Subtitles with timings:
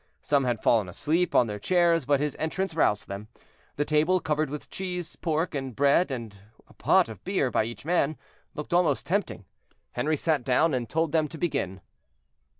[0.23, 3.27] Some had fallen asleep on their chairs, but his entrance roused them.
[3.75, 7.85] The table, covered with cheese, pork, and bread, with a pot of beer by each
[7.85, 8.17] man,
[8.55, 9.45] looked almost tempting.
[9.95, 11.81] Henri sat down and told them to begin.